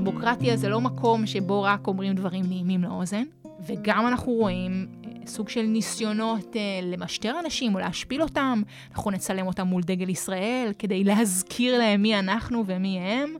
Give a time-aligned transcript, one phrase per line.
[0.00, 3.22] דמוקרטיה זה לא מקום שבו רק אומרים דברים נעימים לאוזן,
[3.66, 8.62] וגם אנחנו רואים אה, סוג של ניסיונות אה, למשטר אנשים או להשפיל אותם.
[8.90, 13.34] אנחנו נצלם אותם מול דגל ישראל כדי להזכיר להם מי אנחנו ומי הם.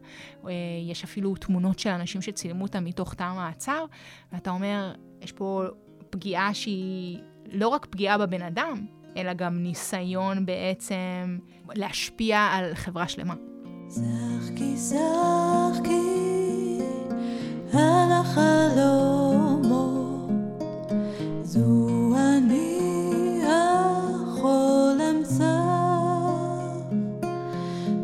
[0.47, 0.53] אה,
[0.91, 3.85] יש אפילו תמונות של אנשים שצילמו אותם מתוך תא המעצר,
[4.33, 4.93] ואתה אומר,
[5.23, 5.63] יש פה
[6.11, 7.19] פגיעה שהיא
[7.53, 11.39] לא רק פגיעה בבן אדם, אלא גם ניסיון בעצם
[11.75, 13.35] להשפיע על חברה שלמה.
[13.89, 16.30] שחקי, שחקי
[17.73, 19.71] על החלומות,
[21.43, 25.45] זו אני החולם צח,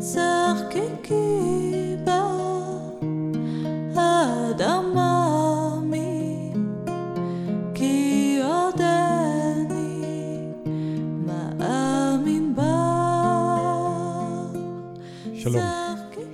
[0.01, 1.95] שחקי
[3.95, 5.17] באדמה
[15.33, 15.86] שלום,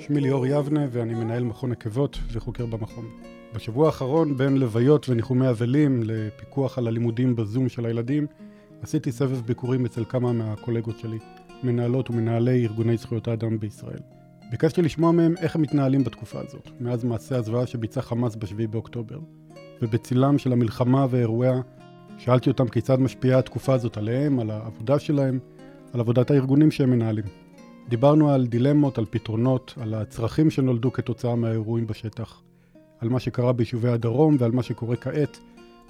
[0.08, 3.06] שמי ליאור יבנה ואני מנהל מכון עקבות וחוקר במכון.
[3.56, 8.28] בשבוע האחרון, בין לוויות וניחומי אבלים לפיקוח על הלימודים בזום של הילדים,
[8.82, 11.18] עשיתי סבב ביקורים אצל כמה מהקולגות שלי,
[11.64, 14.00] מנהלות ומנהלי ארגוני זכויות האדם בישראל.
[14.52, 19.20] ביקשתי לשמוע מהם איך הם מתנהלים בתקופה הזאת, מאז מעשה הזוועה שביצע חמאס ב-7 באוקטובר.
[19.82, 21.62] ובצילם של המלחמה ואירועיה,
[22.17, 25.40] שאלתי אותם כיצד משפיעה התקופה הזאת עליהם, על העבודה שלהם,
[25.94, 27.42] על עבודת הארגונים שהם מנהלים.
[27.89, 32.42] דיברנו על דילמות, על פתרונות, על הצרכים שנולדו כתוצאה מהאירועים בשטח,
[33.00, 35.39] על מה שקרה ביישובי הדרום ועל מה שקורה כעת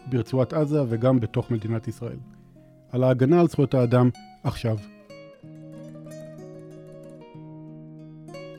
[0.09, 2.17] ברצועת עזה וגם בתוך מדינת ישראל.
[2.91, 4.09] על ההגנה על זכויות האדם
[4.43, 4.77] עכשיו.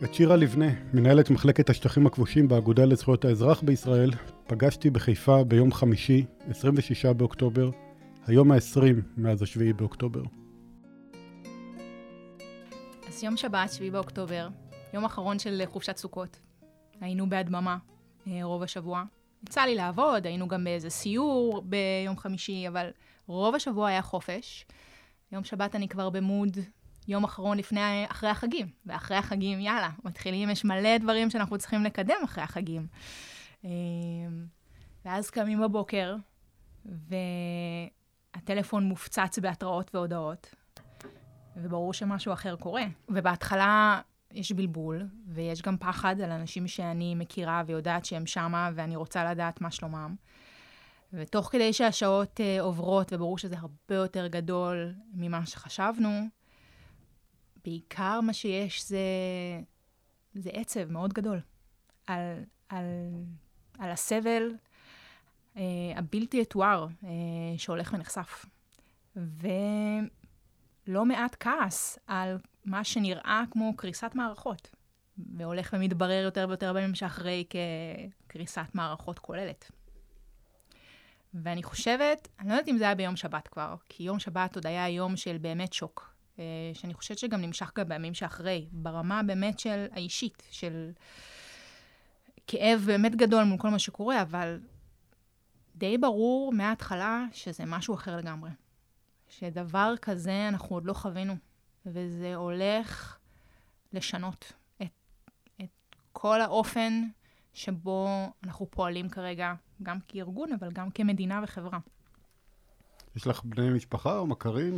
[0.04, 4.10] את שירה לבנה, מנהלת מחלקת השטחים הכבושים באגודה לזכויות האזרח בישראל,
[4.46, 7.70] פגשתי בחיפה ביום חמישי, 26 באוקטובר,
[8.26, 8.80] היום ה-20
[9.16, 10.22] מאז ה-7 באוקטובר.
[13.24, 14.48] יום שבת, 7 באוקטובר,
[14.94, 16.40] יום אחרון של חופשת סוכות.
[17.00, 17.76] היינו בהדממה
[18.26, 19.04] אה, רוב השבוע.
[19.42, 22.90] יצא לי לעבוד, היינו גם באיזה סיור ביום חמישי, אבל
[23.26, 24.66] רוב השבוע היה חופש.
[25.32, 26.56] יום שבת אני כבר במוד
[27.08, 28.66] יום אחרון לפני, אחרי החגים.
[28.86, 32.86] ואחרי החגים, יאללה, מתחילים, יש מלא דברים שאנחנו צריכים לקדם אחרי החגים.
[33.64, 33.70] אה,
[35.04, 36.16] ואז קמים בבוקר,
[38.34, 40.54] והטלפון מופצץ בהתראות והודעות.
[41.56, 42.84] וברור שמשהו אחר קורה.
[43.08, 44.00] ובהתחלה
[44.32, 49.60] יש בלבול, ויש גם פחד על אנשים שאני מכירה ויודעת שהם שמה, ואני רוצה לדעת
[49.60, 50.14] מה שלומם.
[51.12, 56.28] ותוך כדי שהשעות uh, עוברות, וברור שזה הרבה יותר גדול ממה שחשבנו,
[57.64, 58.98] בעיקר מה שיש זה,
[60.34, 61.40] זה עצב מאוד גדול
[62.06, 62.20] על,
[62.68, 62.84] על,
[63.78, 64.54] על הסבל
[65.54, 65.58] uh,
[65.96, 67.06] הבלתי אתואר uh,
[67.56, 68.46] שהולך ונחשף.
[69.16, 69.48] ו...
[70.86, 74.70] לא מעט כעס על מה שנראה כמו קריסת מערכות,
[75.36, 77.44] והולך ומתברר יותר ויותר בימים שאחרי
[78.28, 79.70] כקריסת מערכות כוללת.
[81.34, 84.66] ואני חושבת, אני לא יודעת אם זה היה ביום שבת כבר, כי יום שבת עוד
[84.66, 89.58] היה יום של באמת שוק, אה, שאני חושבת שגם נמשך גם בימים שאחרי, ברמה באמת
[89.58, 90.90] של האישית, של
[92.46, 94.60] כאב באמת גדול מול כל מה שקורה, אבל
[95.76, 98.50] די ברור מההתחלה שזה משהו אחר לגמרי.
[99.38, 101.34] שדבר כזה אנחנו עוד לא חווינו,
[101.86, 103.18] וזה הולך
[103.92, 104.52] לשנות
[104.82, 104.90] את,
[105.60, 107.02] את כל האופן
[107.52, 108.08] שבו
[108.44, 111.78] אנחנו פועלים כרגע, גם כארגון, אבל גם כמדינה וחברה.
[113.16, 114.76] יש לך בני משפחה או מכרים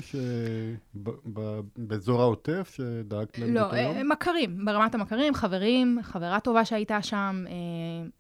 [1.77, 7.53] באזור העוטף שדאגת להם לא, אה, מכרים, ברמת המכרים, חברים, חברה טובה שהייתה שם, אה,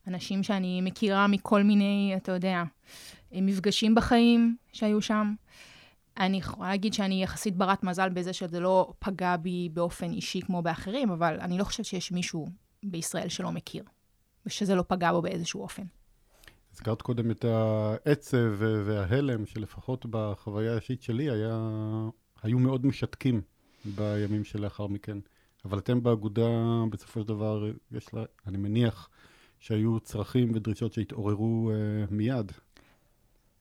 [0.06, 2.62] אנשים שאני מכירה מכל מיני, אתה יודע,
[3.32, 5.34] מפגשים בחיים שהיו שם.
[6.18, 10.62] אני יכולה להגיד שאני יחסית ברת מזל בזה שזה לא פגע בי באופן אישי כמו
[10.62, 12.48] באחרים, אבל אני לא חושבת שיש מישהו
[12.82, 13.84] בישראל שלא מכיר,
[14.46, 15.82] ושזה לא פגע בו באיזשהו אופן.
[16.72, 21.58] הזכרת קודם את העצב וההלם, שלפחות בחוויה האישית שלי היה,
[22.42, 23.40] היו מאוד משתקים
[23.84, 25.18] בימים שלאחר מכן.
[25.64, 26.48] אבל אתם באגודה,
[26.90, 29.08] בסופו של דבר, יש לה, אני מניח
[29.60, 32.52] שהיו צרכים ודרישות שהתעוררו uh, מיד.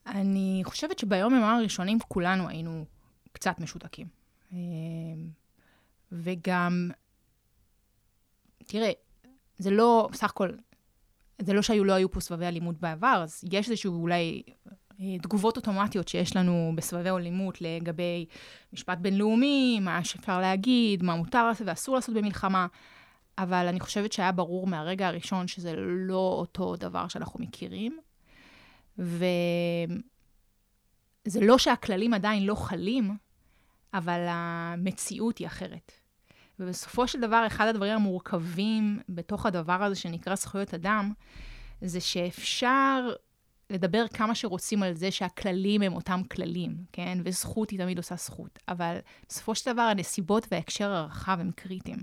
[0.06, 2.84] אני חושבת שביום יומם הראשונים כולנו היינו
[3.32, 4.06] קצת משותקים.
[4.52, 4.58] אמ,
[6.12, 6.90] וגם,
[8.66, 8.90] תראה,
[9.58, 10.50] זה לא, בסך הכל,
[11.38, 14.42] זה לא שהיו, לא היו פה סבבי אלימות בעבר, אז יש איזשהו אולי
[15.00, 18.26] אה, תגובות אוטומטיות שיש לנו בסבבי אלימות לגבי
[18.72, 22.66] משפט בינלאומי, מה שאפשר להגיד, מה מותר ואסור לעשות במלחמה,
[23.38, 27.98] אבל אני חושבת שהיה ברור מהרגע הראשון שזה לא אותו דבר שאנחנו מכירים.
[28.98, 30.00] וזה
[31.40, 33.16] לא שהכללים עדיין לא חלים,
[33.94, 35.92] אבל המציאות היא אחרת.
[36.60, 41.12] ובסופו של דבר, אחד הדברים המורכבים בתוך הדבר הזה שנקרא זכויות אדם,
[41.80, 43.08] זה שאפשר
[43.70, 47.18] לדבר כמה שרוצים על זה שהכללים הם אותם כללים, כן?
[47.24, 48.58] וזכות היא תמיד עושה זכות.
[48.68, 51.98] אבל בסופו של דבר, הנסיבות וההקשר הרחב הם קריטיים.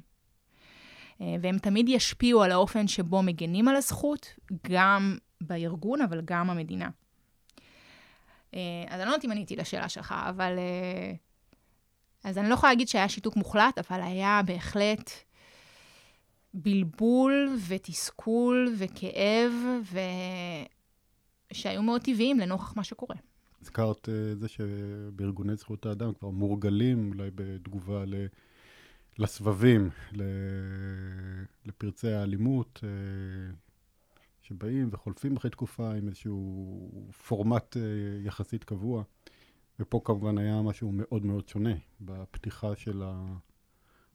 [1.21, 4.27] אה, והם תמיד ישפיעו על האופן שבו מגנים על הזכות,
[4.71, 5.17] גם
[5.47, 6.89] בארגון, אבל גם המדינה.
[8.53, 10.57] אה, אז אני לא יודעת אם עניתי לשאלה שלך, אבל...
[10.57, 11.13] אה,
[12.23, 15.11] אז אני לא יכולה להגיד שהיה שיתוק מוחלט, אבל היה בהחלט
[16.53, 19.51] בלבול ותסכול וכאב,
[19.91, 19.99] ו...
[21.53, 23.15] שהיו מאוד טבעיים לנוכח מה שקורה.
[23.61, 28.15] הזכרת uh, זה שבארגוני זכויות האדם כבר מורגלים, אולי בתגובה ל...
[29.17, 29.89] לסבבים,
[31.65, 32.79] לפרצי האלימות,
[34.43, 37.79] שבאים וחולפים אחרי תקופה עם איזשהו פורמט uh,
[38.27, 39.03] יחסית קבוע.
[39.79, 43.03] ופה כמובן היה משהו מאוד מאוד שונה בפתיחה של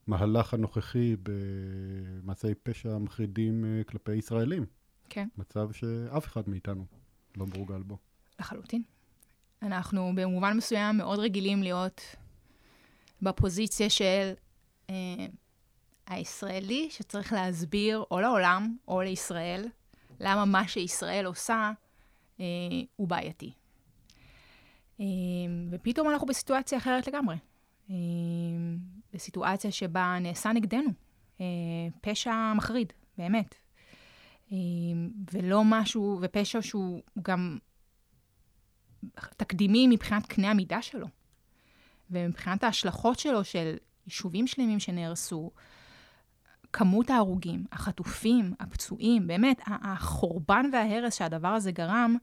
[0.07, 4.67] המהלך הנוכחי במעשי פשע מחרידים כלפי ישראלים.
[5.09, 5.29] כן.
[5.39, 6.85] מצב שאף אחד מאיתנו
[7.37, 7.99] לא מורגל בו.
[8.41, 8.83] לחלוטין.
[9.63, 12.01] אנחנו במובן מסוים מאוד רגילים להיות
[13.23, 14.33] בפוזיציה של
[14.91, 15.27] אה,
[16.07, 19.69] הישראלי שצריך להסביר או לעולם או לישראל
[20.21, 21.73] למה מה שישראל עושה
[22.41, 22.45] אה,
[22.97, 23.53] הוא בעייתי.
[25.01, 25.07] אה,
[25.71, 27.37] ופתאום אנחנו בסיטואציה אחרת לגמרי.
[27.91, 27.97] אה,
[29.13, 30.91] בסיטואציה שבה נעשה נגדנו
[31.41, 31.47] אה,
[32.01, 33.55] פשע מחריד, באמת.
[34.53, 37.59] אמ, ולא משהו, ופשע שהוא גם
[39.37, 41.07] תקדימי מבחינת קנה המידה שלו,
[42.11, 43.77] ומבחינת ההשלכות שלו של
[44.07, 45.51] יישובים שלמים שנהרסו,
[46.73, 52.17] כמות ההרוגים, החטופים, הפצועים, באמת, החורבן וההרס שהדבר הזה גרם,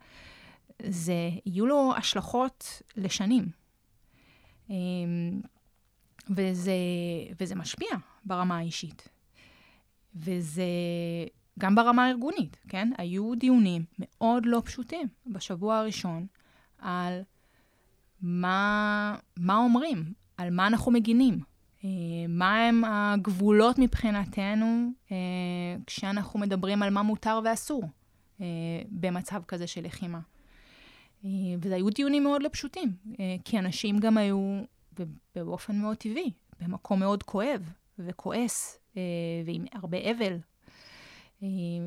[0.86, 3.48] זה, יהיו לו השלכות לשנים.
[4.70, 5.42] אמ,
[6.30, 6.74] וזה,
[7.40, 7.90] וזה משפיע
[8.26, 9.10] ברמה האישית.
[10.16, 10.64] וזה
[11.60, 12.92] גם ברמה הארגונית, כן?
[12.98, 16.28] היו דיונים מאוד לא פשוטים בשבוע הראשון
[16.80, 17.22] על
[18.22, 21.40] מה, מה אומרים, על מה אנחנו מגינים,
[21.86, 22.70] אה, מה
[23.14, 25.18] הגבולות מבחינתנו אה,
[25.88, 27.84] כשאנחנו מדברים על מה מותר ואסור
[28.42, 28.46] אה,
[28.90, 30.20] במצב כזה של לחימה.
[31.62, 32.90] וזה היו דיונים מאוד לא פשוטים,
[33.46, 34.62] כי אנשים גם היו,
[35.36, 38.80] באופן מאוד טבעי, במקום מאוד כואב וכועס,
[39.46, 40.38] ועם הרבה אבל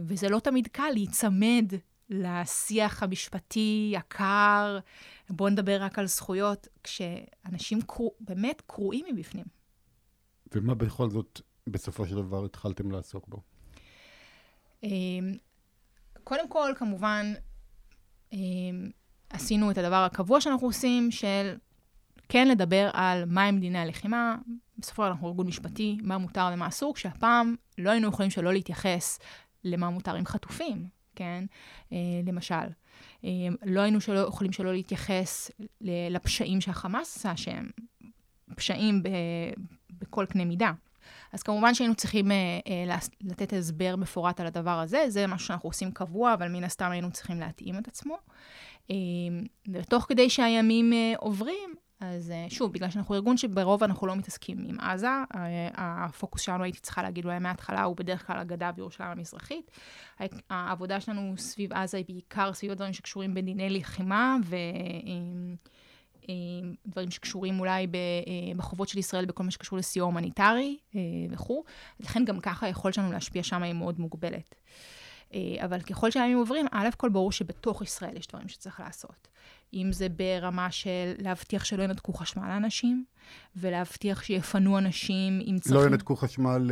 [0.04, 1.72] וזה לא תמיד קל להיצמד
[2.10, 4.78] לשיח המשפטי הקר,
[5.30, 9.57] בואו נדבר רק על זכויות, כשאנשים קרו, באמת קרועים מבפנים.
[10.54, 13.40] ומה בכל זאת בסופו של דבר התחלתם לעסוק בו?
[14.84, 14.88] אה,
[16.24, 17.32] קודם כל, כמובן,
[18.32, 18.38] אה,
[19.30, 21.56] עשינו את הדבר הקבוע שאנחנו עושים, של
[22.28, 24.36] כן לדבר על מהם דיני הלחימה.
[24.78, 28.52] בסופו של דבר אנחנו ארגון משפטי, מה מותר ומה אסור, כשהפעם לא היינו יכולים שלא
[28.52, 29.18] להתייחס
[29.64, 31.44] למה מותר עם חטופים, כן?
[31.92, 32.54] אה, למשל.
[33.24, 33.30] אה,
[33.62, 35.50] לא היינו שלא, יכולים שלא להתייחס
[36.10, 37.70] לפשעים שהחמאס עשה, שהם
[38.56, 39.08] פשעים ב,
[39.90, 40.72] בכל קנה מידה.
[41.32, 42.36] אז כמובן שהיינו צריכים אה,
[42.88, 46.90] אה, לתת הסבר מפורט על הדבר הזה, זה משהו שאנחנו עושים קבוע, אבל מן הסתם
[46.90, 48.18] היינו צריכים להתאים את עצמו.
[48.90, 48.96] אה,
[49.72, 54.58] ותוך כדי שהימים אה, עוברים, אז אה, שוב, בגלל שאנחנו ארגון שברוב אנחנו לא מתעסקים
[54.68, 59.10] עם עזה, אה, הפוקוס שלנו, הייתי צריכה להגיד אולי מההתחלה, הוא בדרך כלל הגדה בירושלים
[59.10, 59.70] המזרחית.
[60.50, 64.36] העבודה שלנו סביב עזה היא בעיקר סביב הדברים שקשורים בדיני לחימה,
[66.86, 70.76] ודברים שקשורים אולי אה, בחובות של ישראל בכל מה שקשור לסיוע הומניטרי
[71.30, 71.64] וכו'.
[72.00, 74.54] לכן גם ככה היכולת שלנו להשפיע שם היא מאוד מוגבלת.
[75.64, 79.28] אבל ככל שהימים עוברים, א' כל ברור שבתוך ישראל יש דברים שצריך לעשות.
[79.74, 83.04] אם זה ברמה של להבטיח שלא ינתקו חשמל לאנשים,
[83.56, 85.80] ולהבטיח שיפנו אנשים עם צריכים...
[85.80, 86.70] לא ינתקו חשמל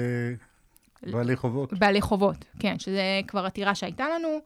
[1.03, 1.73] לבעלי אה, חובות.
[1.73, 4.39] בעלי חובות, כן, שזה כבר עתירה שהייתה לנו,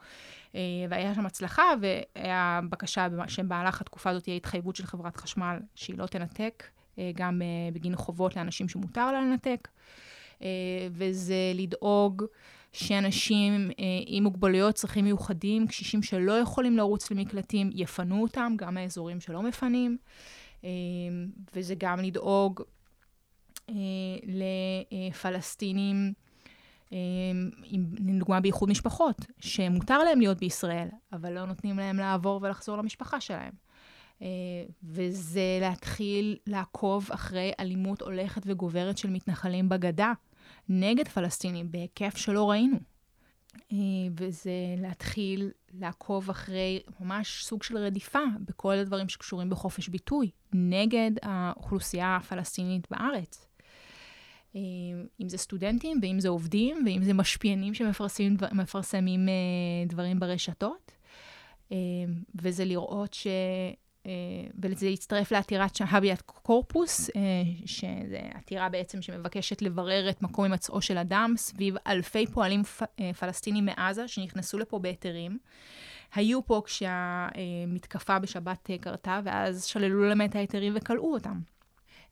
[0.55, 5.99] אה, והיה שם הצלחה, והיה בקשה שבמהלך התקופה הזאת תהיה התחייבות של חברת חשמל שהיא
[5.99, 6.65] לא תנתק,
[6.99, 7.43] אה, גם
[7.73, 9.69] בגין חובות לאנשים שמותר לה לנתק,
[10.91, 12.25] וזה לדאוג...
[12.73, 19.21] שאנשים אה, עם מוגבלויות, צרכים מיוחדים, קשישים שלא יכולים לרוץ למקלטים, יפנו אותם, גם האזורים
[19.21, 19.97] שלא מפנים,
[20.65, 20.71] אה,
[21.55, 22.63] וזה גם לדאוג
[23.69, 23.75] אה,
[24.93, 26.13] לפלסטינים,
[26.93, 26.99] אה,
[27.99, 33.53] לדוגמה באיחוד משפחות, שמותר להם להיות בישראל, אבל לא נותנים להם לעבור ולחזור למשפחה שלהם.
[34.19, 34.23] Uh,
[34.83, 40.13] וזה להתחיל לעקוב אחרי אלימות הולכת וגוברת של מתנחלים בגדה,
[40.69, 42.77] נגד פלסטינים בהיקף שלא ראינו.
[43.73, 43.77] אה,
[44.17, 52.17] וזה להתחיל לעקוב אחרי ממש סוג של רדיפה בכל הדברים שקשורים בחופש ביטוי, נגד האוכלוסייה
[52.17, 53.50] הפלסטינית בארץ.
[54.57, 54.61] אה,
[55.21, 59.29] אם זה סטודנטים, ואם זה עובדים, ואם זה משפיענים שמפרסמים
[59.87, 60.93] דברים ברשתות.
[62.35, 63.27] וזה לראות ש...
[64.63, 67.11] וזה יצטרף לעתירת שהביית קורפוס,
[67.67, 72.63] שזו עתירה בעצם שמבקשת לברר את מקום הימצאו של אדם סביב אלפי פועלים
[73.19, 75.39] פלסטינים מעזה שנכנסו לפה בהיתרים.
[76.15, 81.41] היו פה כשהמתקפה בשבת קרתה, ואז שללו להם את ההיתרים וכלאו אותם.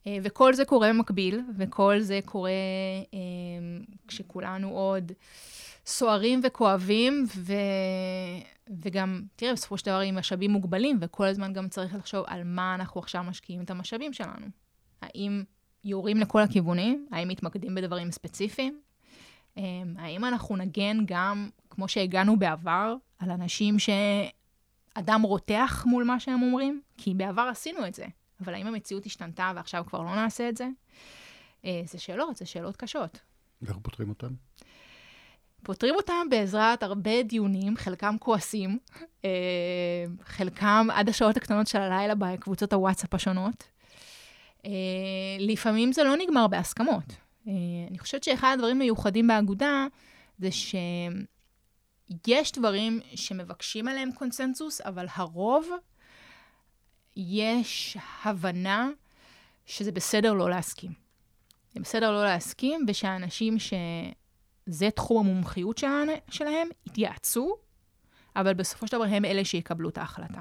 [0.09, 2.51] אה, וכל זה קורה במקביל, וכל זה קורה
[3.15, 3.19] אה,
[4.09, 5.13] כשכולנו עוד
[5.87, 7.53] סוערים וכואבים, ו...
[8.83, 12.75] וגם, תראה, בסופו של דבר עם משאבים מוגבלים, וכל הזמן גם צריך לחשוב על מה
[12.75, 14.47] אנחנו עכשיו משקיעים את המשאבים שלנו.
[15.03, 15.45] האם
[15.85, 17.07] יורים לכל הכיוונים?
[17.13, 18.81] האם מתמקדים בדברים ספציפיים?
[19.59, 19.63] אה,
[19.99, 26.81] האם אנחנו נגן גם, כמו שהגענו בעבר, על אנשים שאדם רותח מול מה שהם אומרים?
[26.97, 28.07] כי בעבר עשינו את זה.
[28.41, 30.69] אבל האם המציאות השתנתה ועכשיו כבר לא נעשה את זה?
[31.65, 33.21] אה, זה שאלות, זה שאלות קשות.
[33.63, 34.35] ואיך פותרים אותן?
[35.63, 38.79] פותרים אותם בעזרת הרבה דיונים, חלקם כועסים,
[39.25, 39.31] אה,
[40.23, 43.65] חלקם עד השעות הקטנות של הלילה בקבוצות הוואטסאפ השונות.
[44.65, 44.71] אה,
[45.39, 47.05] לפעמים זה לא נגמר בהסכמות.
[47.91, 49.87] אני חושבת שאחד הדברים המיוחדים באגודה
[50.39, 55.69] זה שיש דברים שמבקשים עליהם קונסנזוס, אבל הרוב
[57.19, 58.91] יש הבנה
[59.67, 60.93] שזה בסדר לא להסכים.
[61.75, 67.57] זה בסדר לא להסכים, ושאנשים שזה תחום המומחיות שלהם, שלהם יתייעצו,
[68.37, 70.41] אבל בסופו של דבר הם אלה שיקבלו את ההחלטה.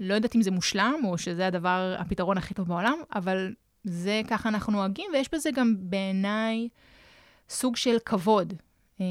[0.00, 3.54] לא יודעת אם זה מושלם, או שזה הדבר, הפתרון הכי טוב בעולם, אבל
[3.84, 6.68] זה ככה אנחנו נוהגים, ויש בזה גם בעיניי
[7.48, 8.54] סוג של כבוד
[9.00, 9.06] אה,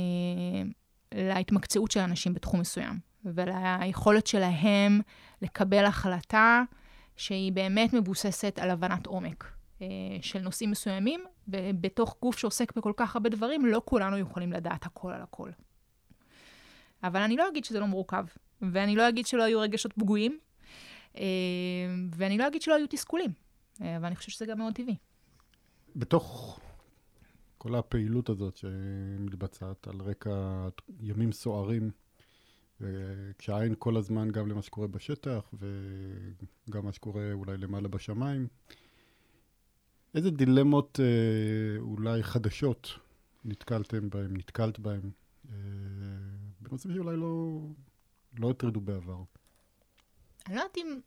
[1.12, 3.11] להתמקצעות של אנשים בתחום מסוים.
[3.26, 5.02] וליכולת שלהם
[5.42, 6.64] לקבל החלטה
[7.18, 9.52] שהיא באמת מבוססת על הבנת עומק
[9.82, 9.88] אה,
[10.22, 15.12] של נושאים מסוימים, ובתוך גוף שעוסק בכל כך הרבה דברים, לא כולנו יכולים לדעת הכל
[15.12, 15.50] על הכל.
[17.04, 18.26] אבל אני לא אגיד שזה לא מורכב,
[18.62, 20.40] ואני לא אגיד שלא היו רגשות פגועים,
[21.18, 21.24] אה,
[22.16, 23.32] ואני לא אגיד שלא היו תסכולים,
[23.82, 24.96] אה, אבל אני חושבת שזה גם מאוד טבעי.
[25.96, 26.60] בתוך
[27.58, 30.68] כל הפעילות הזאת שמתבצעת על רקע
[31.00, 31.92] ימים סוערים,
[32.82, 38.48] וכשהעין כל הזמן גם למה שקורה בשטח וגם מה שקורה אולי למעלה בשמיים.
[40.16, 42.90] איזה דילמות אה, אולי חדשות
[43.46, 45.12] נתקלתם בהן, נתקלת בהן,
[45.50, 45.56] אה,
[46.62, 47.60] בנושאים שאולי לא,
[48.40, 49.24] לא הטרידו בעבר?
[50.48, 51.00] אני לא יודעת אם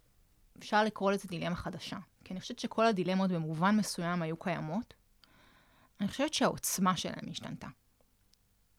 [0.59, 4.95] אפשר לקרוא לזה דילמה חדשה, כי אני חושבת שכל הדילמות במובן מסוים היו קיימות.
[6.01, 7.69] אני חושבת שהעוצמה שלהן השתנתה.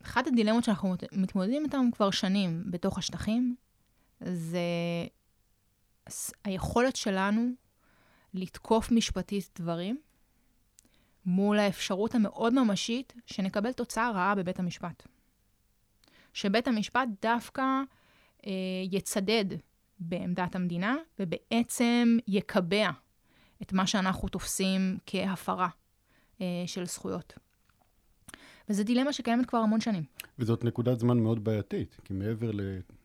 [0.05, 3.55] אחת הדילמות שאנחנו מתמודדים איתן כבר שנים בתוך השטחים,
[4.19, 4.59] זה
[6.43, 7.49] היכולת שלנו
[8.33, 9.97] לתקוף משפטית דברים
[11.25, 15.03] מול האפשרות המאוד ממשית שנקבל תוצאה רעה בבית המשפט.
[16.33, 17.63] שבית המשפט דווקא
[18.45, 18.51] אה,
[18.91, 19.45] יצדד
[19.99, 22.89] בעמדת המדינה ובעצם יקבע
[23.61, 25.69] את מה שאנחנו תופסים כהפרה
[26.41, 27.44] אה, של זכויות.
[28.69, 30.03] וזו דילמה שקיימת כבר המון שנים.
[30.39, 32.51] וזאת נקודת זמן מאוד בעייתית, כי מעבר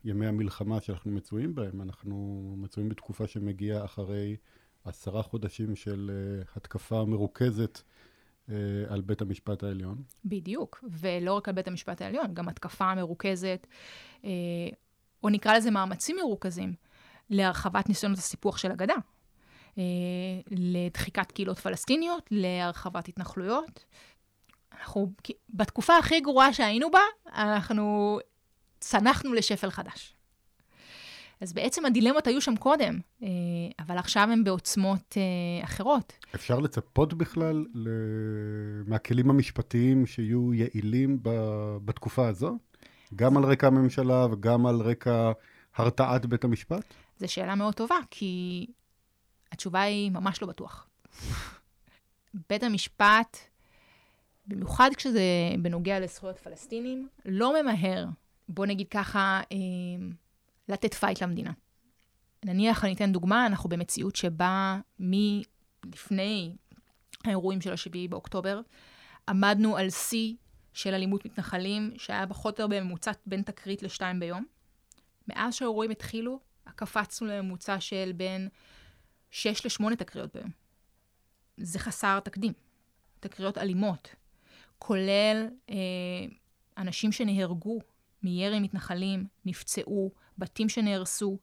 [0.05, 4.37] לימי המלחמה שאנחנו מצויים בהם, אנחנו מצויים בתקופה שמגיעה אחרי
[4.85, 8.53] עשרה חודשים של uh, התקפה מרוכזת uh,
[8.89, 10.03] על בית המשפט העליון.
[10.25, 13.67] בדיוק, ולא רק על בית המשפט העליון, גם התקפה מרוכזת,
[14.23, 14.27] uh,
[15.23, 16.75] או נקרא לזה מאמצים מרוכזים,
[17.31, 18.95] להרחבת ניסיונות הסיפוח של הגדה.
[20.51, 23.85] לדחיקת קהילות פלסטיניות, להרחבת התנחלויות,
[24.81, 25.13] אנחנו,
[25.51, 27.01] בתקופה הכי גרועה שהיינו בה,
[27.35, 28.19] אנחנו
[28.81, 30.15] צנחנו לשפל חדש.
[31.41, 33.29] אז בעצם הדילמות היו שם קודם, אה,
[33.79, 36.13] אבל עכשיו הן בעוצמות אה, אחרות.
[36.35, 37.65] אפשר לצפות בכלל
[38.87, 41.19] מהכלים המשפטיים שיהיו יעילים
[41.85, 42.59] בתקופה הזו?
[43.15, 45.33] גם על רקע הממשלה וגם על רקע
[45.77, 46.95] הרתעת בית המשפט?
[47.19, 48.67] זו שאלה מאוד טובה, כי
[49.53, 50.89] התשובה היא ממש לא בטוח.
[52.49, 53.37] בית המשפט
[54.51, 55.23] במיוחד כשזה
[55.63, 58.07] בנוגע לזכויות פלסטינים, לא ממהר,
[58.49, 59.57] בוא נגיד ככה, אה,
[60.69, 61.53] לתת fight למדינה.
[62.45, 66.57] נניח, אני אתן דוגמה, אנחנו במציאות שבה מלפני
[67.25, 68.61] האירועים של השביעי באוקטובר,
[69.29, 70.35] עמדנו על שיא
[70.73, 74.45] של אלימות מתנחלים, שהיה פחות או יותר בממוצע בין תקרית לשתיים ביום.
[75.29, 76.41] מאז שהאירועים התחילו,
[76.77, 78.49] קפצנו לממוצע של בין
[79.31, 80.51] 6 ל-8 תקריות ביום.
[81.57, 82.53] זה חסר תקדים.
[83.21, 84.15] תקריות אלימות,
[84.81, 85.77] כולל אה,
[86.79, 87.79] אנשים שנהרגו
[88.23, 91.39] מירי מתנחלים, נפצעו, בתים שנהרסו,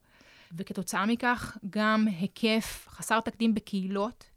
[0.57, 4.29] וכתוצאה מכך גם היקף חסר תקדים בקהילות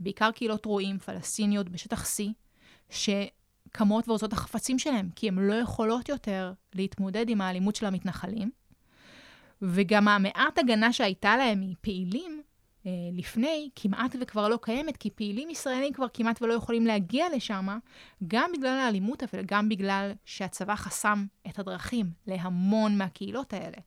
[0.00, 2.22] בעיקר קהילות רועים פלסטיניות בשטח C,
[2.90, 8.50] שקמות ועושות החפצים שלהם, כי הן לא יכולות יותר להתמודד עם האלימות של המתנחלים.
[9.62, 12.42] וגם המעט הגנה שהייתה להם מפעילים
[13.12, 17.68] לפני, כמעט וכבר לא קיימת, כי פעילים ישראלים כבר כמעט ולא יכולים להגיע לשם,
[18.26, 23.78] גם בגלל האלימות, אבל גם בגלל שהצבא חסם את הדרכים להמון מהקהילות האלה.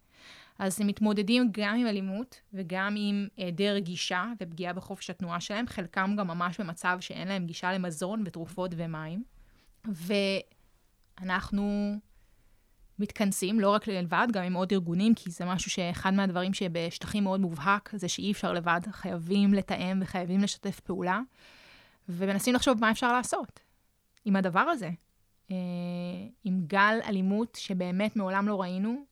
[0.60, 6.16] אז הם מתמודדים גם עם אלימות וגם עם היעדר גישה ופגיעה בחופש התנועה שלהם, חלקם
[6.18, 9.24] גם ממש במצב שאין להם גישה למזון ותרופות ומים.
[11.20, 11.96] ואנחנו
[13.00, 17.40] מתכנסים, לא רק לבד, גם עם עוד ארגונים, כי זה משהו שאחד מהדברים שבשטחים מאוד
[17.40, 21.20] מובהק, זה שאי אפשר לבד, חייבים לתאם וחייבים לשתף פעולה,
[22.10, 23.60] ומנסים לחשוב מה אפשר לעשות
[24.26, 24.90] עם הדבר הזה.
[25.52, 25.56] אה,
[26.44, 29.04] עם גל אלימות שבאמת מעולם לא ראינו,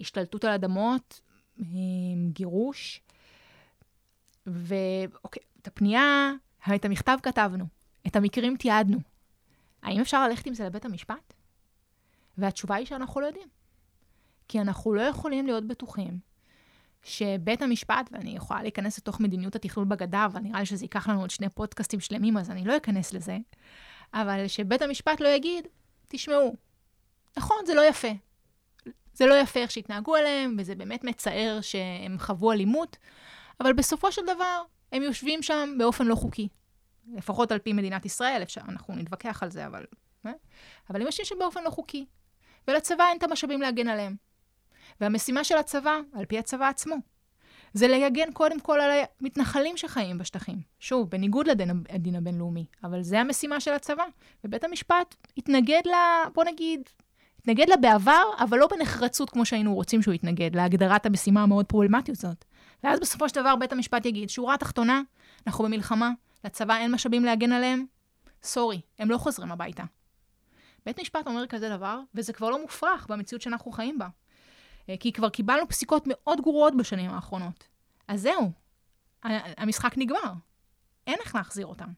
[0.00, 1.20] השתלטות על אדמות,
[2.32, 3.00] גירוש,
[4.46, 6.32] ואוקיי, את הפנייה,
[6.74, 7.64] את המכתב כתבנו,
[8.06, 8.98] את המקרים תיעדנו.
[9.82, 11.35] האם אפשר ללכת עם זה לבית המשפט?
[12.38, 13.48] והתשובה היא שאנחנו לא יודעים.
[14.48, 16.18] כי אנחנו לא יכולים להיות בטוחים
[17.02, 21.20] שבית המשפט, ואני יכולה להיכנס לתוך מדיניות התכלול בגדה, אבל נראה לי שזה ייקח לנו
[21.20, 23.36] עוד שני פודקאסטים שלמים, אז אני לא אכנס לזה,
[24.14, 25.66] אבל שבית המשפט לא יגיד,
[26.08, 26.56] תשמעו,
[27.36, 28.08] נכון, זה לא יפה.
[29.14, 32.96] זה לא יפה איך שהתנהגו אליהם, וזה באמת מצער שהם חוו אלימות,
[33.60, 34.62] אבל בסופו של דבר,
[34.92, 36.48] הם יושבים שם באופן לא חוקי.
[37.14, 39.84] לפחות על פי מדינת ישראל, אפשר, אנחנו נתווכח על זה, אבל...
[40.26, 40.32] אה?
[40.90, 42.06] אבל הם יושבים שם באופן לא חוקי.
[42.68, 44.16] ולצבא אין את המשאבים להגן עליהם.
[45.00, 46.96] והמשימה של הצבא, על פי הצבא עצמו,
[47.72, 50.58] זה להגן קודם כל על המתנחלים שחיים בשטחים.
[50.80, 54.04] שוב, בניגוד לדין הדין הבינלאומי, אבל זה המשימה של הצבא.
[54.44, 56.80] ובית המשפט התנגד לה, בוא נגיד,
[57.40, 62.16] התנגד לה בעבר, אבל לא בנחרצות כמו שהיינו רוצים שהוא יתנגד, להגדרת המשימה המאוד פרובלמטית
[62.16, 62.44] הזאת.
[62.84, 65.02] ואז בסופו של דבר בית המשפט יגיד, שורה תחתונה,
[65.46, 66.10] אנחנו במלחמה,
[66.44, 67.84] לצבא אין משאבים להגן עליהם,
[68.42, 69.82] סורי, הם לא חוזרים הביתה.
[70.86, 74.08] בית משפט אומר כזה דבר, וזה כבר לא מופרך במציאות שאנחנו חיים בה.
[74.88, 77.68] אה, כי כבר קיבלנו פסיקות מאוד גרועות בשנים האחרונות.
[78.08, 78.52] אז זהו,
[79.56, 80.32] המשחק נגמר.
[81.06, 81.92] אין איך להחזיר אותם.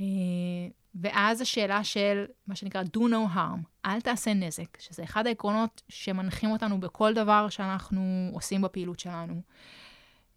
[0.00, 0.04] אה,
[0.94, 6.50] ואז השאלה של מה שנקרא do no harm, אל תעשה נזק, שזה אחד העקרונות שמנחים
[6.50, 9.42] אותנו בכל דבר שאנחנו עושים בפעילות שלנו,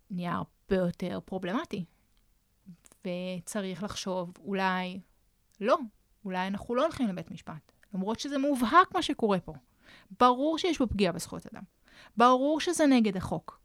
[0.10, 1.86] נהיה הרבה יותר פרובלמטי.
[3.06, 4.99] וצריך לחשוב, אולי
[5.62, 5.77] לא,
[6.25, 9.53] אולי אנחנו לא הולכים לבית משפט, למרות שזה מובהק מה שקורה פה.
[10.19, 11.63] ברור שיש פה פגיעה בזכויות אדם.
[12.17, 13.60] ברור שזה נגד החוק.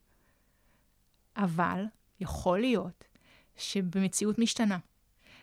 [1.36, 1.84] אבל
[2.20, 3.04] יכול להיות
[3.56, 4.78] שבמציאות משתנה,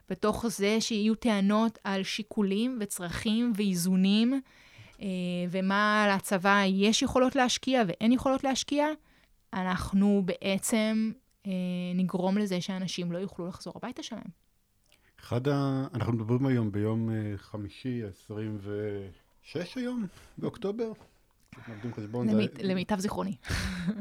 [0.09, 4.41] בתוך זה שיהיו טענות על שיקולים וצרכים ואיזונים,
[5.01, 5.07] אה,
[5.49, 8.87] ומה לצבא יש יכולות להשקיע ואין יכולות להשקיע,
[9.53, 11.11] אנחנו בעצם
[11.47, 11.51] אה,
[11.95, 14.40] נגרום לזה שאנשים לא יוכלו לחזור הביתה שלהם.
[15.23, 15.87] אחד ה...
[15.93, 20.07] אנחנו מדברים היום ביום אה, חמישי, 26 היום,
[20.37, 20.91] באוקטובר.
[22.63, 23.35] למיטב זיכרוני.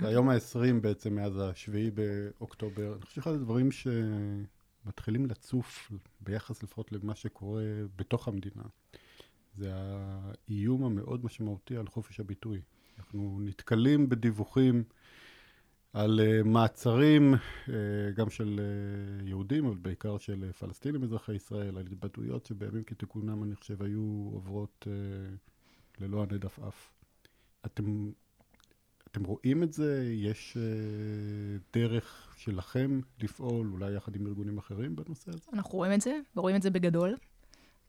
[0.01, 2.93] זה היום ה-20 בעצם מאז השביעי באוקטובר.
[2.93, 7.63] אני חושב שאחד הדברים שמתחילים לצוף ביחס לפחות למה שקורה
[7.97, 8.63] בתוך המדינה,
[9.57, 12.61] זה האיום המאוד משמעותי על חופש הביטוי.
[12.99, 14.85] אנחנו נתקלים בדיווחים
[15.93, 17.71] על uh, מעצרים, uh,
[18.15, 23.55] גם של uh, יהודים, אבל בעיקר של פלסטינים אזרחי ישראל, על התבטאויות שבימים כתיקונם, אני
[23.55, 26.93] חושב, היו עוברות uh, ללא הנד עפעף.
[27.67, 28.11] אתם,
[29.11, 30.11] אתם רואים את זה?
[30.13, 35.51] יש uh, דרך שלכם לפעול, אולי יחד עם ארגונים אחרים בנושא הזה?
[35.53, 37.17] אנחנו רואים את זה, ורואים את זה בגדול.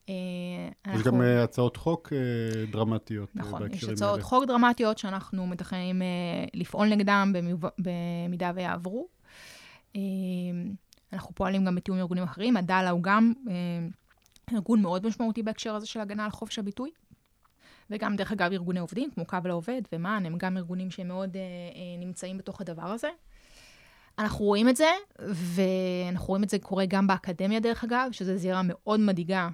[0.09, 3.65] אה, יש גם אה, הצעות חוק אה, דרמטיות בהקשרים האלה.
[3.65, 6.01] נכון, יש הצעות חוק דרמטיות שאנחנו מתכננים
[6.53, 7.33] לפעול נגדם
[7.77, 9.07] במידה ויעברו.
[11.13, 12.57] אנחנו פועלים גם בתיאום ארגונים אחרים.
[12.57, 13.33] עדאלה הוא גם
[14.53, 16.91] ארגון מאוד משמעותי בהקשר הזה של הגנה על חופש הביטוי.
[17.89, 21.37] וגם, דרך אגב, ארגוני עובדים, כמו קו לעובד ומען, הם גם ארגונים שמאוד
[21.99, 23.09] נמצאים בתוך הדבר הזה.
[24.19, 28.61] אנחנו רואים את זה, ואנחנו רואים את זה קורה גם באקדמיה, דרך אגב, שזו זירה
[28.63, 29.49] מאוד מדאיגה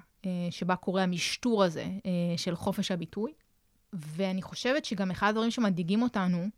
[0.50, 3.32] שבה קורה המשטור הזה אה, של חופש הביטוי.
[3.92, 6.48] ואני חושבת שגם אחד הדברים שמדאיגים אותנו,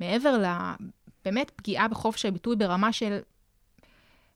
[0.00, 3.18] מעבר לבאמת פגיעה בחופש הביטוי ברמה של,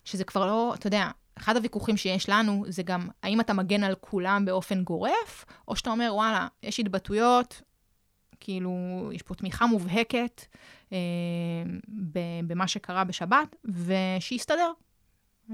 [0.04, 3.94] שזה כבר לא, אתה יודע, אחד הוויכוחים שיש לנו זה גם האם אתה מגן על
[4.00, 7.62] כולם באופן גורף, או שאתה אומר, וואלה, יש התבטאויות,
[8.40, 8.72] כאילו,
[9.12, 10.44] יש פה תמיכה מובהקת
[10.92, 10.98] אה,
[12.46, 14.72] במה שקרה בשבת, ושיסתדר,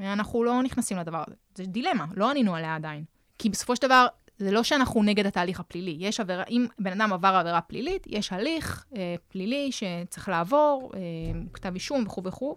[0.02, 1.36] אנחנו לא נכנסים לדבר הזה.
[1.54, 3.04] זה דילמה, לא ענינו עליה עדיין.
[3.38, 4.06] כי בסופו של דבר,
[4.38, 5.96] זה לא שאנחנו נגד התהליך הפלילי.
[6.00, 11.00] יש עבירה, אם בן אדם עבר עבירה פלילית, יש הליך אה, פלילי שצריך לעבור, אה,
[11.52, 12.56] כתב אישום וכו' וכו',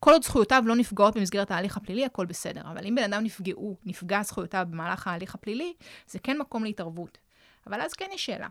[0.00, 2.60] כל עוד זכויותיו לא נפגעות במסגרת ההליך הפלילי, הכל בסדר.
[2.60, 5.72] אבל אם בן אדם נפגעו, נפגע זכויותיו במהלך ההליך הפלילי,
[6.06, 7.18] זה כן מקום להתערבות.
[7.66, 8.48] אבל אז כן יש שאלה.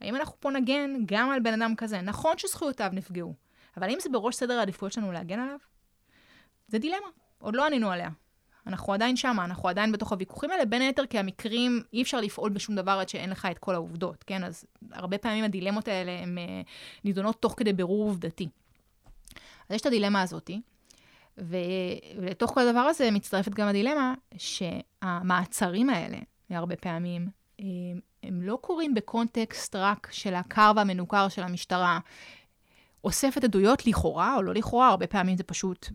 [0.00, 2.00] האם אנחנו פה נגן גם על בן אדם כזה?
[2.00, 3.34] נכון שזכויותיו נפגעו,
[3.76, 5.58] אבל האם זה בראש סדר העדיפויות שלנו להגן עליו?
[6.68, 7.06] זה דילמה,
[7.38, 8.08] עוד לא ענינו עליה.
[8.66, 12.50] אנחנו עדיין שמה, אנחנו עדיין בתוך הוויכוחים האלה, בין היתר כי המקרים, אי אפשר לפעול
[12.50, 14.44] בשום דבר עד שאין לך את כל העובדות, כן?
[14.44, 16.68] אז הרבה פעמים הדילמות האלה הן uh,
[17.04, 18.48] נידונות תוך כדי בירור עובדתי.
[19.68, 20.60] אז יש את הדילמה הזאתי,
[21.38, 21.56] ו...
[22.18, 26.18] ולתוך כל הדבר הזה מצטרפת גם הדילמה שהמעצרים האלה,
[26.50, 27.28] הרבה פעמים,
[27.58, 27.66] הם,
[28.22, 31.98] הם לא קורים בקונטקסט רק של הקר והמנוכר של המשטרה.
[33.04, 35.88] אוספת עדויות לכאורה או לא לכאורה, הרבה פעמים זה פשוט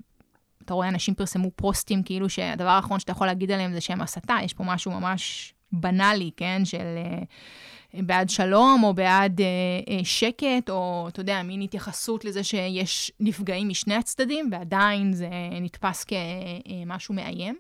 [0.66, 4.38] אתה רואה אנשים פרסמו פוסטים כאילו שהדבר האחרון שאתה יכול להגיד עליהם זה שהם הסתה,
[4.44, 6.98] יש פה משהו ממש בנאלי, כן, של
[7.94, 13.12] uh, בעד שלום או בעד uh, uh, שקט, או אתה יודע, מין התייחסות לזה שיש
[13.20, 15.30] נפגעים משני הצדדים, ועדיין זה
[15.62, 17.56] נתפס כמשהו מאיים.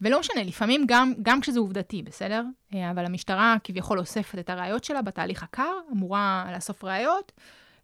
[0.00, 2.42] ולא משנה, לפעמים גם, גם כשזה עובדתי, בסדר?
[2.90, 7.32] אבל המשטרה כביכול אוספת את הראיות שלה בתהליך הקר, אמורה לאסוף ראיות.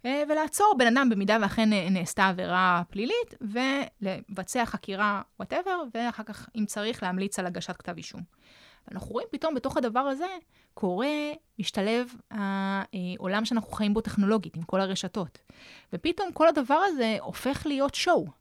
[0.07, 6.67] אה, ולעצור בן אדם במידה ואכן נעשתה עבירה פלילית, ולבצע חקירה, וואטאבר, ואחר כך, אם
[6.67, 8.21] צריך, להמליץ על הגשת כתב אישום.
[8.93, 10.27] אנחנו רואים פתאום בתוך הדבר הזה,
[10.75, 11.09] קורה,
[11.59, 15.39] משתלב העולם שאנחנו חיים בו טכנולוגית, עם כל הרשתות.
[15.93, 18.38] ופתאום כל הדבר הזה הופך להיות שואו.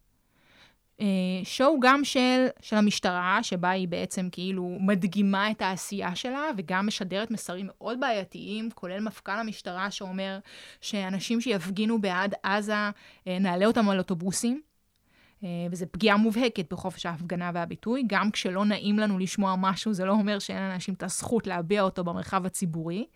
[1.00, 1.06] אה,
[1.44, 7.30] שואו גם של, של המשטרה, שבה היא בעצם כאילו מדגימה את העשייה שלה, וגם משדרת
[7.30, 10.38] מסרים מאוד בעייתיים, כולל מפכ"ל המשטרה שאומר
[10.80, 12.74] שאנשים שיפגינו בעד עזה,
[13.26, 14.60] אה, נעלה אותם על אוטובוסים.
[15.44, 18.02] אה, וזו פגיעה מובהקת בחופש ההפגנה והביטוי.
[18.06, 22.04] גם כשלא נעים לנו לשמוע משהו, זה לא אומר שאין לאנשים את הזכות להביע אותו
[22.04, 23.06] במרחב הציבורי.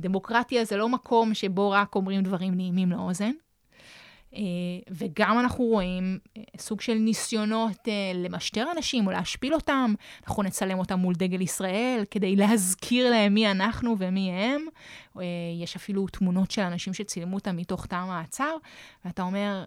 [0.00, 3.30] דמוקרטיה זה לא מקום שבו רק אומרים דברים נעימים לאוזן.
[4.36, 4.42] אה,
[4.90, 9.94] וגם אנחנו רואים אה, סוג של ניסיונות אה, למשטר אנשים או להשפיל אותם.
[10.26, 14.66] אנחנו נצלם אותם מול דגל ישראל כדי להזכיר להם מי אנחנו ומי הם.
[15.62, 18.56] יש אפילו תמונות של אנשים שצילמו אותם מתוך תא המעצר,
[19.04, 19.64] ואתה אומר,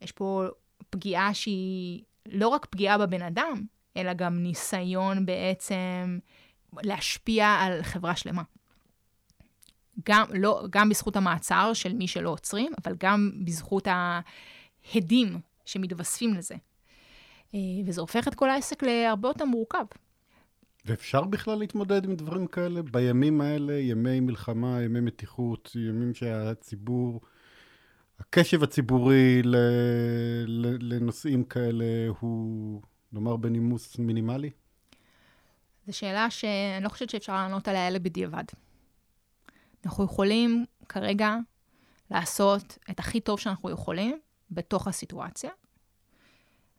[0.00, 0.44] יש פה
[0.90, 3.62] פגיעה שהיא לא רק פגיעה בבן אדם,
[3.96, 6.18] אלא גם ניסיון בעצם
[6.82, 8.42] להשפיע על חברה שלמה.
[10.08, 16.54] גם, לא, גם בזכות המעצר של מי שלא עוצרים, אבל גם בזכות ההדים שמתווספים לזה.
[17.54, 19.84] אה, וזה הופך את כל העסק להרבה יותר מורכב.
[20.86, 27.20] ואפשר בכלל להתמודד עם דברים כאלה בימים האלה, ימי מלחמה, ימי מתיחות, ימים שהציבור,
[28.20, 29.56] הקשב הציבורי ל,
[30.46, 31.84] ל, לנושאים כאלה
[32.20, 34.50] הוא, נאמר, בנימוס מינימלי?
[35.86, 38.44] זו שאלה שאני לא חושבת שאפשר לענות עליה אלה בדיעבד.
[39.86, 41.36] אנחנו יכולים כרגע
[42.10, 44.18] לעשות את הכי טוב שאנחנו יכולים
[44.50, 45.50] בתוך הסיטואציה.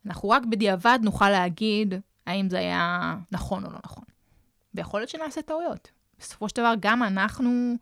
[0.05, 1.93] אנחנו רק בדיעבד נוכל להגיד
[2.25, 4.03] האם זה היה נכון או לא נכון.
[4.73, 5.91] ויכול להיות שנעשה טעויות.
[6.19, 7.75] בסופו של דבר, גם אנחנו,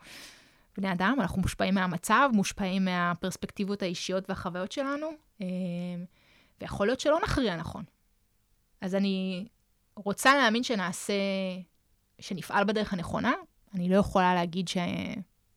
[0.78, 5.08] בני אדם, אנחנו מושפעים מהמצב, מושפעים מהפרספקטיבות האישיות והחוויות שלנו,
[5.42, 5.48] אה,
[6.62, 7.84] ויכול להיות שלא נכריע נכון.
[8.82, 9.48] אז אני
[9.96, 11.14] רוצה להאמין שנעשה,
[12.20, 13.34] שנפעל בדרך הנכונה,
[13.74, 14.78] אני לא יכולה להגיד ש...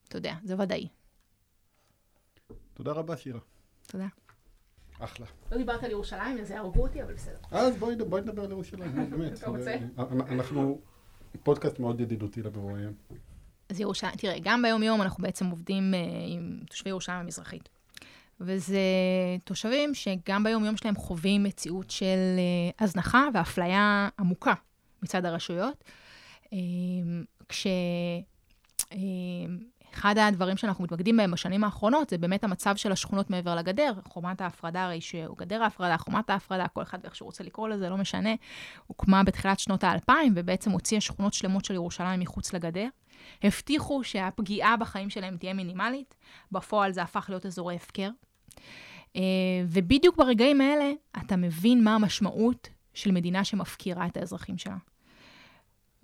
[0.08, 0.88] אתה יודע, זה ודאי.
[2.74, 3.40] תודה רבה, שירה.
[3.86, 4.06] תודה.
[4.98, 5.26] אחלה.
[5.52, 7.38] לא דיברת על ירושלים, אז יהרגו אותי, אבל בסדר.
[7.50, 9.32] אז בואי, בואי נדבר על ירושלים, באמת.
[9.32, 9.76] אתה רוצה?
[9.98, 10.80] אנחנו
[11.42, 12.92] פודקאסט מאוד ידידותי למרואיין.
[13.68, 17.68] אז ירושלים, תראה, גם ביום-יום אנחנו בעצם עובדים uh, עם תושבי ירושלים המזרחית.
[18.40, 18.80] וזה
[19.44, 24.54] תושבים שגם ביום-יום שלהם חווים מציאות של uh, הזנחה ואפליה עמוקה
[25.02, 25.84] מצד הרשויות.
[26.46, 26.48] Uh,
[29.88, 34.40] כשאחד הדברים שאנחנו מתמקדים בהם בשנים האחרונות, זה באמת המצב של השכונות מעבר לגדר, חומת
[34.40, 37.96] ההפרדה הרי שהוא גדר ההפרדה, חומת ההפרדה, כל אחד ואיך שהוא רוצה לקרוא לזה, לא
[37.96, 38.30] משנה,
[38.86, 42.88] הוקמה בתחילת שנות האלפיים, ובעצם הוציאה שכונות שלמות של ירושלים מחוץ לגדר.
[43.42, 46.14] הבטיחו שהפגיעה בחיים שלהם תהיה מינימלית,
[46.52, 48.10] בפועל זה הפך להיות אזורי הפקר.
[49.16, 49.22] אה,
[49.68, 54.76] ובדיוק ברגעים האלה אתה מבין מה המשמעות של מדינה שמפקירה את האזרחים שלה.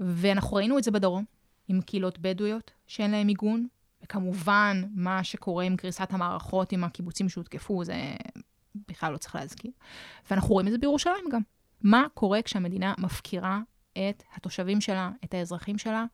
[0.05, 1.25] ואנחנו ראינו את זה בדרום,
[1.69, 3.67] עם קהילות בדואיות שאין להן מיגון,
[4.03, 7.95] וכמובן, מה שקורה עם קריסת המערכות עם הקיבוצים שהותקפו, זה
[8.89, 9.71] בכלל לא צריך להזכיר.
[10.31, 11.41] ואנחנו רואים את זה בירושלים גם.
[11.83, 13.61] מה קורה כשהמדינה מפקירה
[13.93, 16.05] את התושבים שלה, את האזרחים שלה?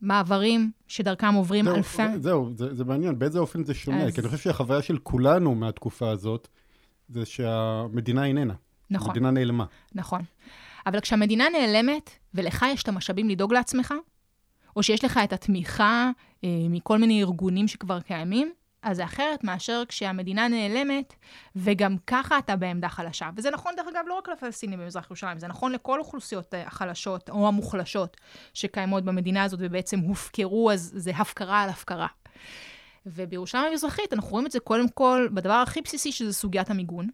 [0.00, 2.18] מעברים שדרכם עוברים זהו, אלפי...
[2.18, 4.04] זהו, זה, זה מעניין, באיזה אופן זה שונה?
[4.04, 4.14] אז...
[4.14, 6.48] כי אני חושב שהחוויה של כולנו מהתקופה הזאת,
[7.08, 8.54] זה שהמדינה איננה.
[8.90, 9.08] נכון.
[9.08, 9.64] המדינה נעלמה.
[9.94, 10.22] נכון.
[10.86, 13.94] אבל כשהמדינה נעלמת, ולך יש את המשאבים לדאוג לעצמך,
[14.76, 16.10] או שיש לך את התמיכה
[16.44, 21.14] אה, מכל מיני ארגונים שכבר קיימים, אז זה אחרת מאשר כשהמדינה נעלמת,
[21.56, 23.30] וגם ככה אתה בעמדה חלשה.
[23.36, 27.30] וזה נכון, דרך אגב, לא רק לפלסטינים במזרח ירושלים, זה נכון לכל אוכלוסיות אה, החלשות
[27.30, 28.16] או המוחלשות
[28.54, 32.06] שקיימות במדינה הזאת ובעצם הופקרו, אז זה הפקרה על הפקרה.
[33.06, 37.08] ובירושלים המזרחית אנחנו רואים את זה קודם כל בדבר הכי בסיסי, שזה סוגיית המיגון.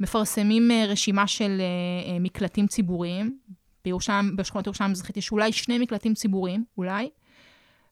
[0.00, 3.38] מפרסמים אה, רשימה של אה, מקלטים ציבוריים.
[3.84, 7.10] בירושלים, בשכונות ירושלים המזרחית יש אולי שני מקלטים ציבוריים, אולי.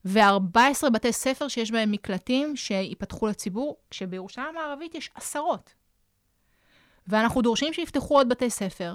[0.05, 5.75] ו-14 בתי ספר שיש בהם מקלטים שיפתחו לציבור, כשבירושלים הערבית יש עשרות.
[7.07, 8.95] ואנחנו דורשים שיפתחו עוד בתי ספר.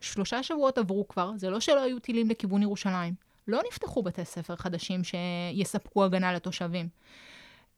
[0.00, 3.14] שלושה שבועות עברו כבר, זה לא שלא היו טילים לכיוון ירושלים.
[3.48, 6.88] לא נפתחו בתי ספר חדשים שיספקו הגנה לתושבים.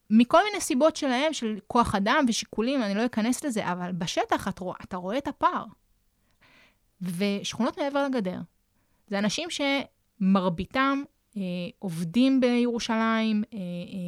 [0.09, 4.63] מכל מיני סיבות שלהם, של כוח אדם ושיקולים, אני לא אכנס לזה, אבל בשטח אתה
[4.63, 5.65] רואה, אתה רואה את הפער.
[7.01, 8.39] ושכונות מעבר לגדר,
[9.07, 11.03] זה אנשים שמרביתם
[11.37, 11.41] אה,
[11.79, 13.63] עובדים בירושלים, אה, אה,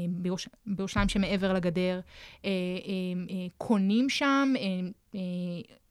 [0.10, 0.48] בירוש...
[0.66, 2.00] בירושלים שמעבר לגדר,
[2.46, 2.52] אה, אה,
[3.30, 4.62] אה, קונים שם, אה,
[5.16, 5.20] אה,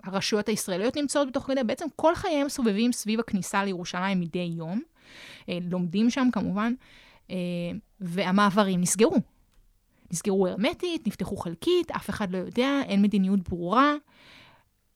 [0.04, 4.82] הרשויות הישראליות נמצאות בתוך גדר, בעצם כל חייהם סובבים סביב הכניסה לירושלים מדי יום,
[5.48, 6.72] אה, לומדים שם כמובן,
[7.30, 7.36] אה,
[8.00, 9.16] והמעברים נסגרו.
[10.10, 13.94] נסגרו הרמטית, נפתחו חלקית, אף אחד לא יודע, אין מדיניות ברורה.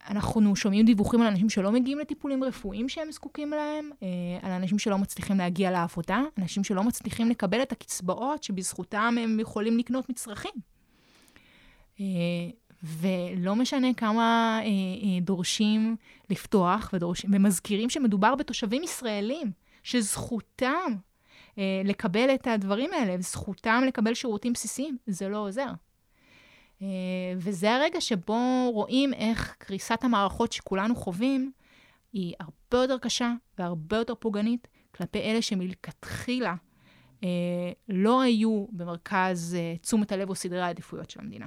[0.09, 4.07] אנחנו שומעים דיווחים על אנשים שלא מגיעים לטיפולים רפואיים שהם זקוקים להם, אה,
[4.41, 9.77] על אנשים שלא מצליחים להגיע לעבודה, אנשים שלא מצליחים לקבל את הקצבאות שבזכותם הם יכולים
[9.77, 10.51] לקנות מצרכים.
[11.99, 12.05] אה,
[12.83, 15.95] ולא משנה כמה אה, דורשים
[16.29, 19.51] לפתוח ודורשים, ומזכירים שמדובר בתושבים ישראלים,
[19.83, 20.95] שזכותם
[21.83, 25.71] לקבל את הדברים האלה, וזכותם לקבל שירותים בסיסיים, זה לא עוזר.
[26.81, 26.87] אה,
[27.37, 31.51] וזה הרגע שבו רואים איך קריסת המערכות שכולנו חווים
[32.13, 36.55] היא הרבה יותר קשה והרבה יותר פוגענית כלפי אלה שמלכתחילה
[37.23, 41.45] אה, לא היו במרכז אה, תשומת הלב או סדרי העדיפויות של המדינה.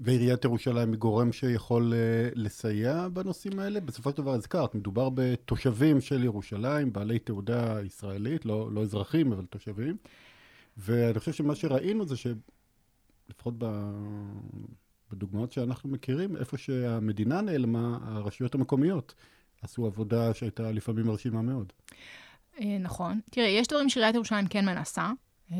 [0.00, 1.92] ועיריית ירושלים היא גורם שיכול
[2.34, 3.80] לסייע בנושאים האלה?
[3.80, 9.44] בסופו של דבר הזכרת, מדובר בתושבים של ירושלים, בעלי תעודה ישראלית, לא, לא אזרחים, אבל
[9.46, 9.96] תושבים.
[10.76, 12.26] ואני חושב שמה שראינו זה ש...
[13.28, 13.54] לפחות
[15.12, 19.14] בדוגמאות שאנחנו מכירים, איפה שהמדינה נעלמה, הרשויות המקומיות
[19.62, 21.72] עשו עבודה שהייתה לפעמים מרשימה מאוד.
[22.60, 23.20] אה, נכון.
[23.30, 25.12] תראה, יש דברים שעיריית ירושלים כן מנסה,
[25.52, 25.56] אה,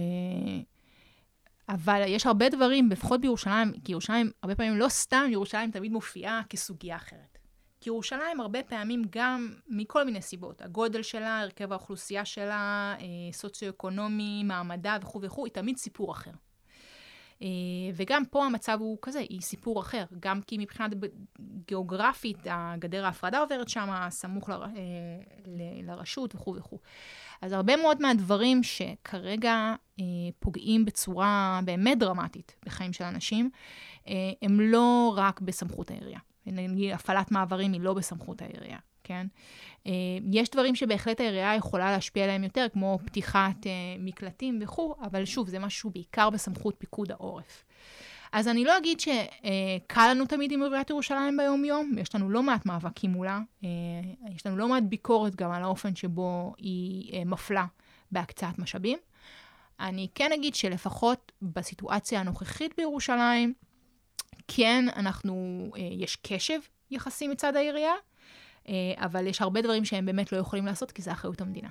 [1.68, 6.42] אבל יש הרבה דברים, לפחות בירושלים, כי ירושלים, הרבה פעמים לא סתם ירושלים תמיד מופיעה
[6.48, 7.38] כסוגיה אחרת.
[7.80, 14.42] כי ירושלים הרבה פעמים גם מכל מיני סיבות, הגודל שלה, הרכב האוכלוסייה שלה, אה, סוציו-אקונומי,
[14.44, 16.30] מעמדה וכו' וכו', היא תמיד סיפור אחר.
[17.42, 17.48] אה,
[17.94, 20.04] וגם פה המצב הוא כזה, היא סיפור אחר.
[20.20, 20.90] גם כי מבחינת
[21.66, 24.68] גיאוגרפית, הגדר ההפרדה עוברת שם, סמוך ל, אה,
[25.82, 26.78] לרשות וכו' וכו'.
[27.42, 30.04] אז הרבה מאוד מהדברים שכרגע אה,
[30.38, 33.50] פוגעים בצורה באמת דרמטית בחיים של אנשים,
[34.42, 36.18] הם לא רק בסמכות העירייה.
[36.94, 38.78] הפעלת מעברים היא לא בסמכות העירייה.
[39.06, 39.26] כן?
[39.86, 39.92] אה,
[40.32, 45.48] יש דברים שבהחלט העירייה יכולה להשפיע עליהם יותר, כמו פתיחת אה, מקלטים וכו', אבל שוב,
[45.48, 47.64] זה משהו בעיקר בסמכות פיקוד העורף.
[48.32, 52.66] אז אני לא אגיד שקל לנו תמיד עם עיריית ירושלים ביום-יום, יש לנו לא מעט
[52.66, 53.68] מאבקים מולה, אה,
[54.34, 57.66] יש לנו לא מעט ביקורת גם על האופן שבו היא מפלה
[58.12, 58.98] בהקצאת משאבים.
[59.80, 63.54] אני כן אגיד שלפחות בסיטואציה הנוכחית בירושלים,
[64.48, 66.58] כן, אנחנו, יש קשב
[66.90, 68.15] יחסי מצד העירייה, אה,
[68.96, 71.68] אבל יש הרבה דברים שהם באמת לא יכולים לעשות, כי זה אחריות המדינה.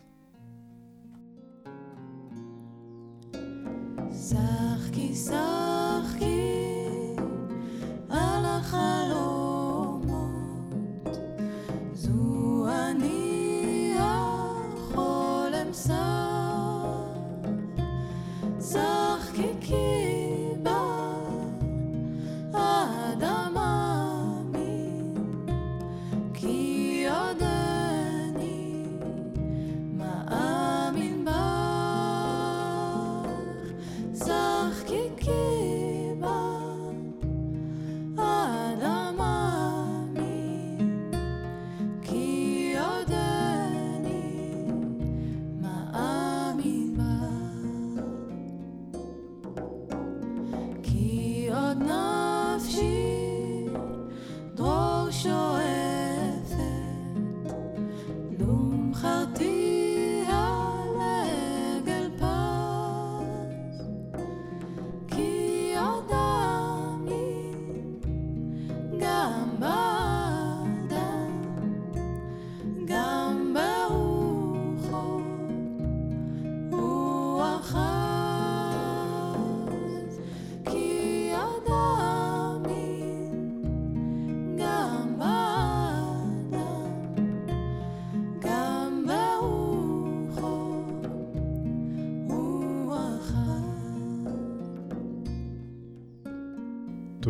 [4.12, 6.52] שחקי, שחקי,
[8.10, 9.35] על החלומות,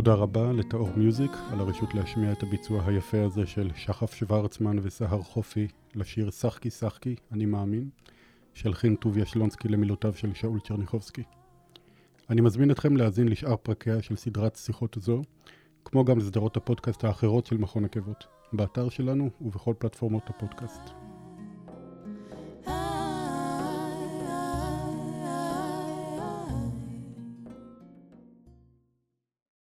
[0.06, 5.22] תודה רבה לטאור מיוזיק על הרשות להשמיע את הביצוע היפה הזה של שחף שוורצמן וסהר
[5.22, 7.90] חופי לשיר "שחקי שחקי, אני מאמין",
[8.54, 11.24] של חין טוביה שלונסקי למילותיו של שאול צ'רניחובסקי.
[12.30, 15.22] אני מזמין אתכם להאזין לשאר פרקיה של סדרת שיחות זו,
[15.86, 21.05] כמו גם לסדרות הפודקאסט האחרות של מכון עקבות, באתר שלנו ובכל פלטפורמות הפודקאסט.